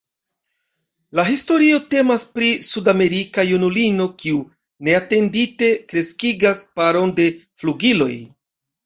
La 1.17 1.25
historio 1.25 1.75
temas 1.91 2.23
pri 2.37 2.47
sudamerika 2.67 3.45
junulino 3.49 4.07
kiu 4.23 4.39
neatendite 4.87 5.69
kreskigas 5.93 6.65
paron 6.81 7.13
de 7.21 7.27
flugiloj. 7.63 8.11